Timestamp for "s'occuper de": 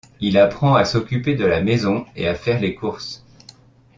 0.83-1.45